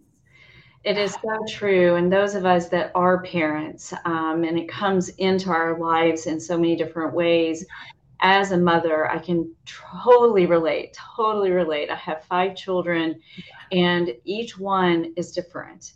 [0.82, 1.96] It is so true.
[1.96, 6.40] And those of us that are parents, um, and it comes into our lives in
[6.40, 7.66] so many different ways,
[8.20, 11.90] as a mother, I can totally relate, totally relate.
[11.90, 13.20] I have five children,
[13.72, 15.92] and each one is different.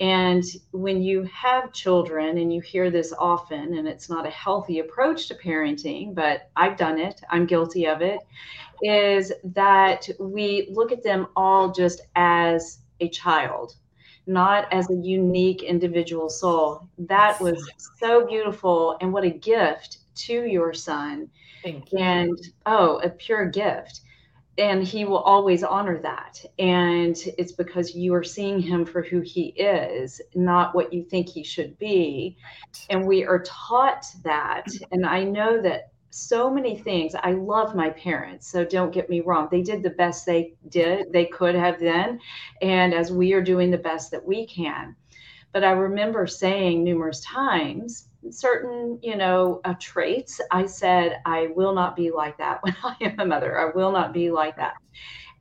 [0.00, 4.78] And when you have children, and you hear this often, and it's not a healthy
[4.78, 8.20] approach to parenting, but I've done it, I'm guilty of it,
[8.82, 13.74] is that we look at them all just as a child,
[14.26, 16.88] not as a unique individual soul.
[16.98, 21.28] That was so beautiful, and what a gift to your son.
[21.98, 24.00] And oh, a pure gift.
[24.56, 26.44] And he will always honor that.
[26.58, 31.28] And it's because you are seeing him for who he is, not what you think
[31.28, 32.36] he should be.
[32.90, 34.66] And we are taught that.
[34.90, 37.14] And I know that so many things.
[37.14, 39.48] I love my parents, so don't get me wrong.
[39.50, 42.20] They did the best they did, they could have then,
[42.62, 44.96] and as we are doing the best that we can.
[45.52, 50.40] But I remember saying numerous times, certain, you know, uh, traits.
[50.50, 53.58] I said, I will not be like that when I am a mother.
[53.58, 54.74] I will not be like that.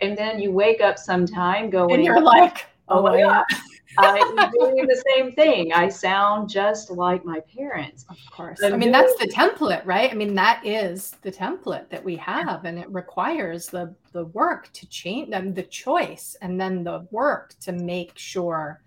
[0.01, 3.43] And then you wake up sometime going, and you're like, oh, oh my God.
[3.99, 5.73] I'm doing the same thing.
[5.73, 8.05] I sound just like my parents.
[8.09, 8.61] Of course.
[8.63, 10.11] I mean, that's the template, right?
[10.11, 14.71] I mean, that is the template that we have, and it requires the the work
[14.73, 18.83] to change them, the choice, and then the work to make sure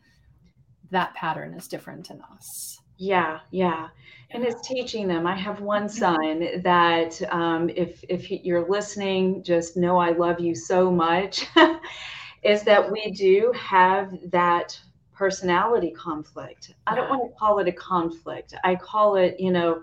[0.90, 2.79] that pattern is different in us.
[3.00, 3.88] Yeah, yeah.
[4.32, 5.26] And it's teaching them.
[5.26, 10.54] I have one son that, um, if if you're listening, just know I love you
[10.54, 11.46] so much.
[12.42, 14.78] is that we do have that
[15.14, 16.74] personality conflict.
[16.86, 18.54] I don't want to call it a conflict.
[18.64, 19.82] I call it, you know,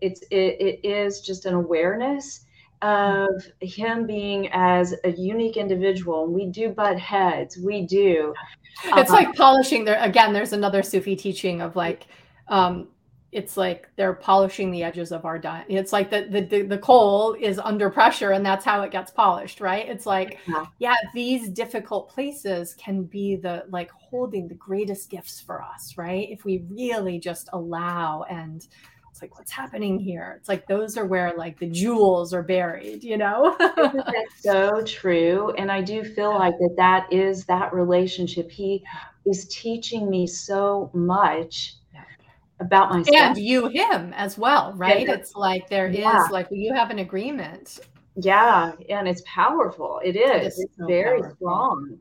[0.00, 2.46] it's it, it is just an awareness
[2.80, 3.28] of
[3.60, 6.24] him being as a unique individual.
[6.24, 7.58] And we do butt heads.
[7.58, 8.32] We do.
[8.84, 12.06] It's um, like polishing there again, there's another Sufi teaching of like
[12.48, 12.88] um
[13.34, 15.66] it's like they're polishing the edges of our diet.
[15.68, 19.10] It's like the, the, the the coal is under pressure, and that's how it gets
[19.10, 19.88] polished, right?
[19.88, 20.66] It's like, yeah.
[20.78, 26.28] yeah, these difficult places can be the like holding the greatest gifts for us, right?
[26.30, 28.64] If we really just allow and
[29.10, 33.04] it's like what's happening here it's like those are where like the jewels are buried
[33.04, 38.50] you know that's so true and i do feel like that that is that relationship
[38.50, 38.82] he
[39.24, 41.76] is teaching me so much
[42.60, 45.08] about myself and you him as well right?
[45.08, 46.24] it's like there yeah.
[46.24, 47.80] is like you have an agreement.
[48.16, 50.00] Yeah and it's powerful.
[50.04, 51.36] It is, it is it's so very powerful.
[51.36, 51.98] strong.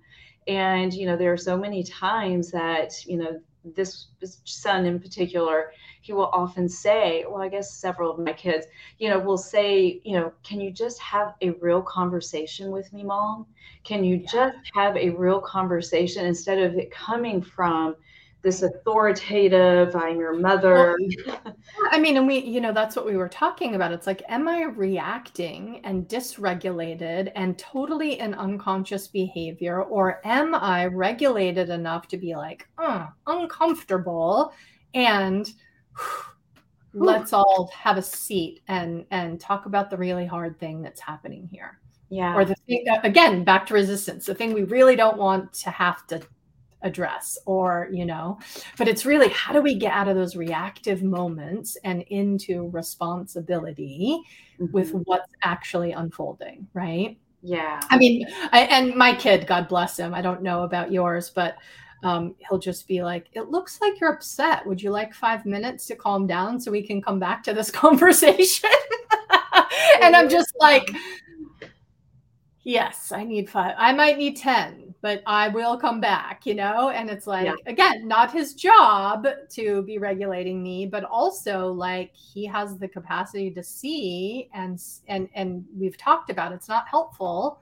[0.48, 3.40] And you know there are so many times that you know
[3.76, 8.34] this, this son in particular he will often say well i guess several of my
[8.34, 8.66] kids
[9.00, 13.04] you know will say you know can you just have a real conversation with me
[13.04, 13.46] mom?
[13.84, 14.28] Can you yeah.
[14.32, 17.96] just have a real conversation instead of it coming from
[18.44, 20.96] this authoritative i'm your mother.
[21.26, 21.56] Well,
[21.92, 23.92] i mean and we you know that's what we were talking about.
[23.92, 30.86] It's like am i reacting and dysregulated and totally in unconscious behavior or am i
[30.86, 34.54] regulated enough to be like uh, uncomfortable
[34.94, 35.48] and
[35.98, 41.02] whew, let's all have a seat and and talk about the really hard thing that's
[41.02, 41.80] happening here?
[42.10, 42.36] Yeah.
[42.36, 46.06] Or the thing again back to resistance the thing we really don't want to have
[46.08, 46.22] to
[46.84, 48.38] address or you know
[48.78, 54.22] but it's really how do we get out of those reactive moments and into responsibility
[54.60, 54.72] mm-hmm.
[54.72, 57.18] with what's actually unfolding right?
[57.46, 57.82] Yeah.
[57.90, 61.56] I mean I, and my kid god bless him i don't know about yours but
[62.04, 64.68] um, he'll just be like it looks like you're upset.
[64.68, 67.72] Would you like five minutes to calm down so we can come back to this
[67.84, 68.70] conversation?
[70.02, 70.90] And i'm just like
[72.64, 76.90] yes i need five i might need ten but I will come back, you know?
[76.90, 77.56] And it's like, yeah.
[77.66, 83.52] again, not his job to be regulating me, but also like he has the capacity
[83.52, 87.60] to see and and and we've talked about it's not helpful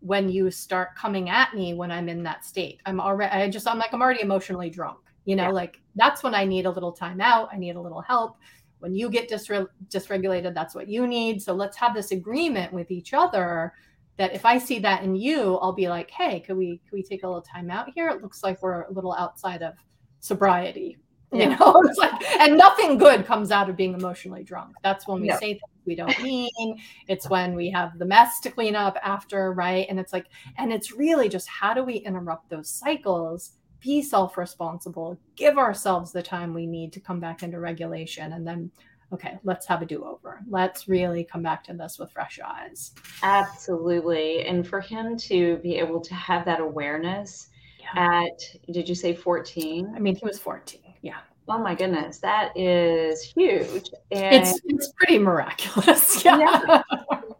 [0.00, 2.80] when you start coming at me when I'm in that state.
[2.84, 4.98] I'm already I just I'm like I'm already emotionally drunk.
[5.26, 5.50] You know, yeah.
[5.50, 7.50] like that's when I need a little time out.
[7.52, 8.36] I need a little help.
[8.80, 11.40] When you get dysre- dysregulated, that's what you need.
[11.40, 13.74] So let's have this agreement with each other
[14.16, 17.02] that if I see that in you, I'll be like, hey, could we could we
[17.02, 18.08] take a little time out here?
[18.08, 19.74] It looks like we're a little outside of
[20.20, 20.98] sobriety.
[21.32, 21.56] You yeah.
[21.56, 24.74] know, it's like and nothing good comes out of being emotionally drunk.
[24.82, 25.38] That's when we no.
[25.38, 26.80] say things we don't mean.
[27.08, 29.86] It's when we have the mess to clean up after, right?
[29.88, 30.26] And it's like,
[30.58, 33.52] and it's really just how do we interrupt those cycles?
[33.80, 38.46] Be self responsible, give ourselves the time we need to come back into regulation, and
[38.46, 38.70] then
[39.12, 40.40] okay, let's have a do over.
[40.48, 42.92] Let's really come back to this with fresh eyes.
[43.22, 44.44] Absolutely.
[44.46, 48.22] And for him to be able to have that awareness yeah.
[48.22, 49.92] at, did you say 14?
[49.94, 50.80] I mean, he was 14.
[51.02, 51.18] Yeah.
[51.48, 53.90] Oh my goodness, that is huge.
[54.12, 56.24] And it's, it's pretty miraculous.
[56.24, 56.38] Yeah.
[56.38, 56.82] Yeah.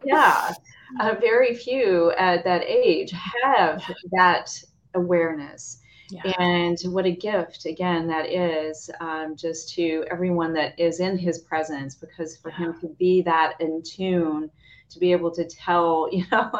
[0.03, 0.53] yeah.
[0.99, 3.81] Uh, very few at that age have
[4.11, 4.51] that
[4.95, 5.80] awareness.
[6.11, 6.33] Yeah.
[6.39, 11.39] And what a gift, again, that is um, just to everyone that is in his
[11.39, 12.57] presence, because for yeah.
[12.57, 14.51] him to be that in tune,
[14.91, 16.51] to be able to tell, you know,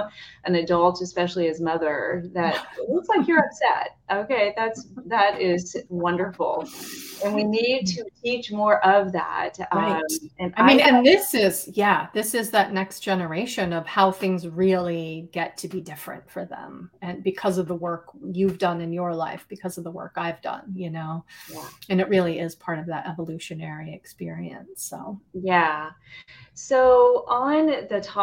[0.45, 3.97] an adult, especially his mother, that it looks like you're upset.
[4.11, 6.67] Okay, that's that is wonderful.
[7.23, 9.53] and we need to teach more of that.
[9.73, 9.95] Right.
[9.95, 10.03] Um,
[10.39, 14.11] and I mean, I, and this is, yeah, this is that next generation of how
[14.11, 16.91] things really get to be different for them.
[17.01, 20.41] And because of the work you've done in your life, because of the work I've
[20.41, 21.23] done, you know,
[21.53, 21.67] yeah.
[21.89, 24.83] and it really is part of that evolutionary experience.
[24.83, 25.91] So, yeah.
[26.53, 28.20] So, on the topic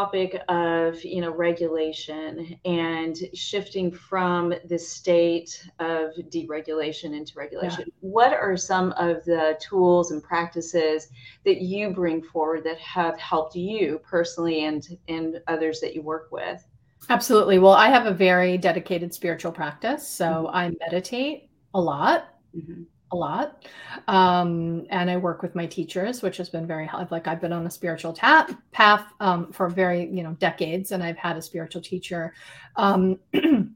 [0.49, 7.93] of you know regulation and shifting from the state of deregulation into regulation, yeah.
[8.01, 11.09] what are some of the tools and practices
[11.45, 16.29] that you bring forward that have helped you personally and and others that you work
[16.31, 16.65] with?
[17.11, 17.59] Absolutely.
[17.59, 20.57] Well, I have a very dedicated spiritual practice, so mm-hmm.
[20.57, 22.35] I meditate a lot.
[22.57, 23.65] Mm-hmm a lot.
[24.07, 26.89] Um, and I work with my teachers, which has been very.
[27.11, 31.03] Like I've been on a spiritual ta- path um, for very, you know, decades, and
[31.03, 32.35] I've had a spiritual teacher.
[32.77, 33.19] Um,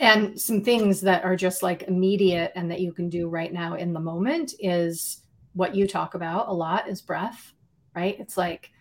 [0.00, 3.74] and some things that are just like immediate and that you can do right now
[3.74, 5.22] in the moment is
[5.54, 7.52] what you talk about a lot is breath,
[7.94, 8.16] right?
[8.18, 8.71] It's like,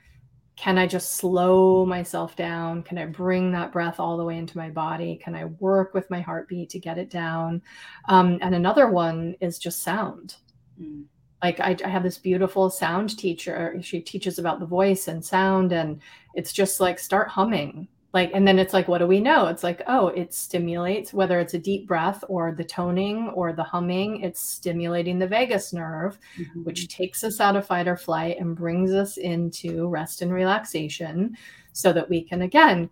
[0.62, 2.84] can I just slow myself down?
[2.84, 5.16] Can I bring that breath all the way into my body?
[5.16, 7.64] Can I work with my heartbeat to get it down?
[8.08, 10.36] Um, and another one is just sound.
[10.80, 11.06] Mm.
[11.44, 13.76] Like I, I have this beautiful sound teacher.
[13.82, 16.00] She teaches about the voice and sound, and
[16.36, 19.64] it's just like start humming like and then it's like what do we know it's
[19.64, 24.22] like oh it stimulates whether it's a deep breath or the toning or the humming
[24.22, 26.64] it's stimulating the vagus nerve mm-hmm.
[26.64, 31.36] which takes us out of fight or flight and brings us into rest and relaxation
[31.74, 32.90] so that we can again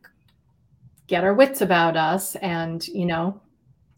[1.07, 3.39] get our wits about us and you know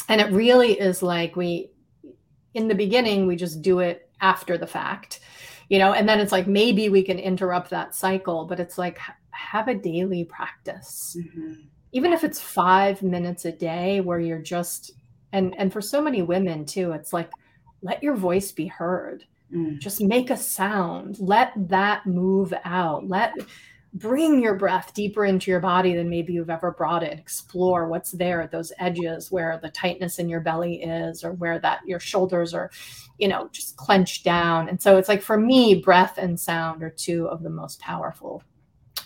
[0.09, 1.69] and it really is like we
[2.53, 5.19] in the beginning we just do it after the fact
[5.69, 8.99] you know and then it's like maybe we can interrupt that cycle but it's like
[9.41, 11.17] have a daily practice.
[11.19, 11.53] Mm-hmm.
[11.91, 14.91] even if it's five minutes a day where you're just
[15.33, 17.29] and and for so many women too it's like
[17.81, 19.25] let your voice be heard.
[19.53, 19.79] Mm.
[19.79, 21.17] just make a sound.
[21.19, 23.09] Let that move out.
[23.09, 23.33] Let
[23.93, 27.19] bring your breath deeper into your body than maybe you've ever brought it.
[27.19, 31.59] Explore what's there at those edges where the tightness in your belly is or where
[31.59, 32.71] that your shoulders are
[33.17, 34.69] you know just clenched down.
[34.69, 38.43] And so it's like for me breath and sound are two of the most powerful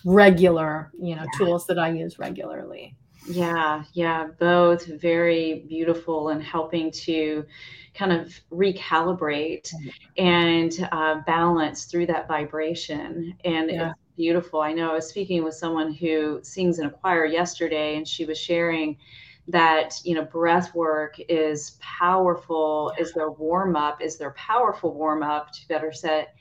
[0.06, 1.38] regular, you know, yeah.
[1.38, 2.95] tools that I use regularly.
[3.28, 7.43] Yeah, yeah, both very beautiful and helping to
[7.95, 10.24] kind of recalibrate mm-hmm.
[10.24, 13.36] and uh, balance through that vibration.
[13.43, 13.89] And yeah.
[13.89, 14.62] it's beautiful.
[14.62, 18.26] I know I was speaking with someone who sings in a choir yesterday, and she
[18.26, 18.97] was sharing
[19.47, 25.22] that you know breath work is powerful is their warm up is their powerful warm
[25.22, 26.34] up to better set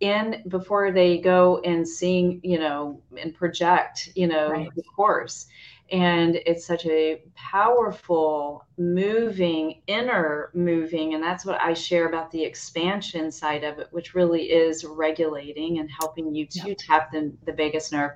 [0.00, 4.74] in before they go and sing, you know, and project, you know, right.
[4.74, 5.46] the course.
[5.92, 11.14] And it's such a powerful, moving, inner moving.
[11.14, 15.78] And that's what I share about the expansion side of it, which really is regulating
[15.78, 16.78] and helping you to yep.
[16.80, 18.12] tap the, the vagus nerve.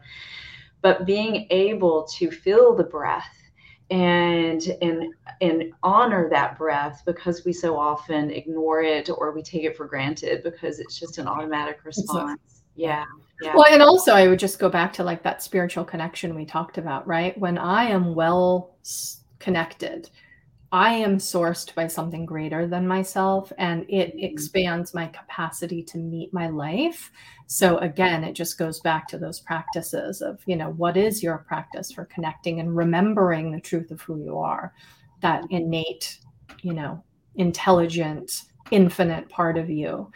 [0.83, 3.40] But being able to feel the breath
[3.91, 9.65] and and and honor that breath because we so often ignore it or we take
[9.65, 12.63] it for granted because it's just an automatic response.
[12.77, 13.05] Yeah,
[13.43, 13.55] yeah.
[13.55, 16.79] Well and also i would just go back to like that spiritual connection we talked
[16.79, 17.37] about right?
[17.39, 18.77] When i am well
[19.39, 20.09] connected
[20.73, 24.25] I am sourced by something greater than myself and it mm-hmm.
[24.25, 27.11] expands my capacity to meet my life.
[27.47, 31.39] So again, it just goes back to those practices of, you know, what is your
[31.39, 34.73] practice for connecting and remembering the truth of who you are,
[35.23, 36.19] that innate,
[36.63, 37.03] you know,
[37.35, 40.11] intelligent, infinite part of you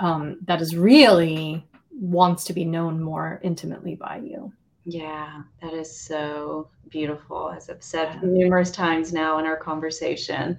[0.00, 4.52] um, that is really wants to be known more intimately by you.
[4.84, 10.58] Yeah, that is so beautiful, as I've said numerous times now in our conversation.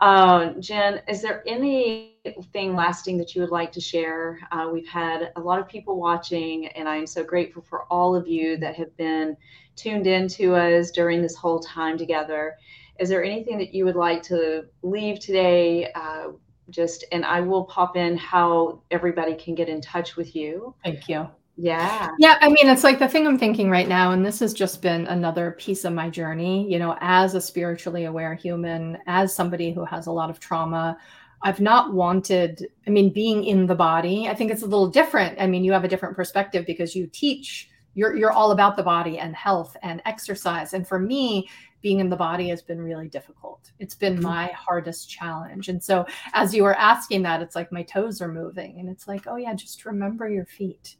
[0.00, 4.40] Uh, Jenn, is there anything lasting that you would like to share?
[4.50, 8.26] Uh, we've had a lot of people watching, and I'm so grateful for all of
[8.26, 9.36] you that have been
[9.76, 12.56] tuned in to us during this whole time together.
[12.98, 15.92] Is there anything that you would like to leave today?
[15.94, 16.32] Uh,
[16.70, 20.74] just and I will pop in how everybody can get in touch with you.
[20.82, 21.28] Thank you.
[21.56, 22.10] Yeah.
[22.18, 22.36] Yeah.
[22.40, 25.06] I mean, it's like the thing I'm thinking right now, and this has just been
[25.06, 29.84] another piece of my journey, you know, as a spiritually aware human, as somebody who
[29.84, 30.98] has a lot of trauma.
[31.42, 35.40] I've not wanted, I mean, being in the body, I think it's a little different.
[35.40, 38.82] I mean, you have a different perspective because you teach, you're you're all about the
[38.82, 40.72] body and health and exercise.
[40.72, 41.48] And for me,
[41.82, 43.70] being in the body has been really difficult.
[43.78, 44.22] It's been mm-hmm.
[44.22, 45.68] my hardest challenge.
[45.68, 49.06] And so as you were asking that, it's like my toes are moving and it's
[49.06, 50.96] like, oh yeah, just remember your feet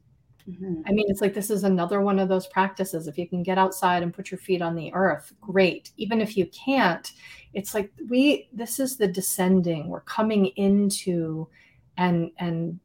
[0.49, 0.82] Mm-hmm.
[0.86, 3.07] I mean, it's like this is another one of those practices.
[3.07, 5.90] If you can get outside and put your feet on the earth, great.
[5.97, 7.11] Even if you can't,
[7.55, 9.88] it's like we this is the descending.
[9.88, 11.49] We're coming into
[11.97, 12.78] and and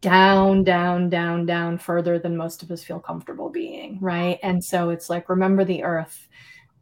[0.00, 4.38] down, down, down, down further than most of us feel comfortable being, right?
[4.42, 6.28] And so it's like remember the earth,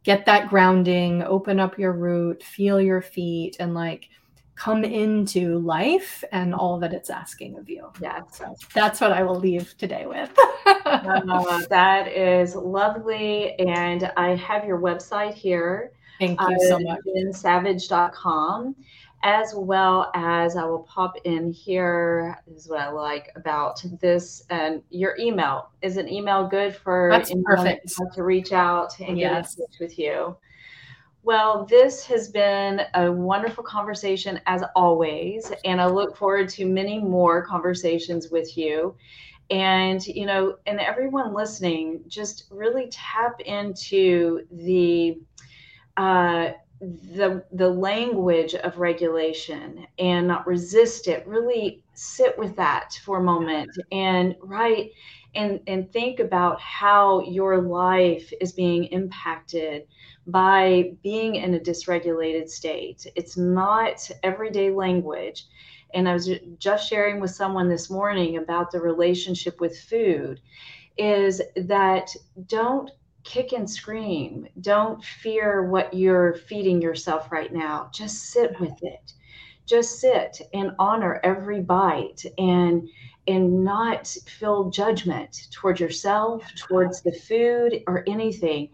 [0.03, 4.09] get that grounding, open up your root, feel your feet, and like
[4.55, 7.91] come into life and all that it's asking of you.
[8.01, 8.21] Yeah.
[8.31, 10.31] So that's what I will leave today with.
[10.85, 13.57] uh, that is lovely.
[13.59, 15.91] And I have your website here.
[16.19, 16.99] Thank you uh, so much.
[17.31, 18.75] Savage.com
[19.23, 24.83] as well as I will pop in here is what I like about this and
[24.89, 25.69] your email.
[25.81, 27.93] Is an email good for That's perfect.
[28.13, 29.55] to reach out and yes.
[29.55, 30.35] get in touch with you?
[31.23, 36.99] Well, this has been a wonderful conversation as always, and I look forward to many
[36.99, 38.95] more conversations with you.
[39.49, 45.19] And, you know, and everyone listening, just really tap into the,
[45.97, 46.51] uh,
[46.81, 53.23] the the language of regulation and not resist it really sit with that for a
[53.23, 54.91] moment and write
[55.35, 59.87] and and think about how your life is being impacted
[60.27, 63.05] by being in a dysregulated state.
[63.15, 65.45] It's not everyday language.
[65.93, 70.39] And I was just sharing with someone this morning about the relationship with food
[70.97, 72.15] is that
[72.47, 72.89] don't
[73.23, 74.47] kick and scream.
[74.61, 77.89] Don't fear what you're feeding yourself right now.
[77.93, 79.13] Just sit with it.
[79.65, 82.87] Just sit and honor every bite and
[83.27, 88.69] and not feel judgment towards yourself, towards the food or anything.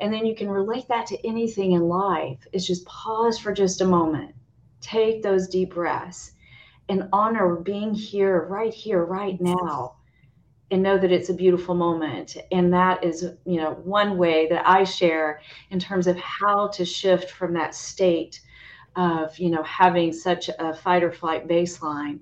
[0.00, 2.38] And then you can relate that to anything in life.
[2.52, 4.34] Is just pause for just a moment.
[4.80, 6.32] Take those deep breaths
[6.88, 9.94] and honor being here, right here, right now,
[10.72, 12.36] and know that it's a beautiful moment.
[12.50, 15.40] And that is, you know, one way that I share
[15.70, 18.40] in terms of how to shift from that state
[18.96, 22.18] of, you know, having such a fight or flight baseline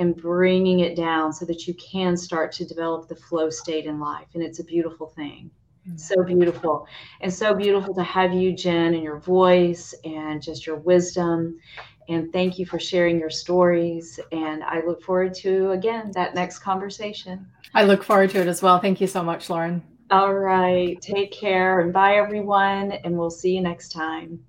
[0.00, 4.00] and bringing it down so that you can start to develop the flow state in
[4.00, 4.26] life.
[4.32, 5.50] And it's a beautiful thing.
[5.86, 6.00] Mm.
[6.00, 6.86] So beautiful.
[7.20, 11.60] And so beautiful to have you, Jenn, and your voice and just your wisdom.
[12.08, 14.18] And thank you for sharing your stories.
[14.32, 17.46] And I look forward to, again, that next conversation.
[17.74, 18.80] I look forward to it as well.
[18.80, 19.82] Thank you so much, Lauren.
[20.10, 20.98] All right.
[21.02, 22.92] Take care and bye, everyone.
[22.92, 24.42] And we'll see you next time.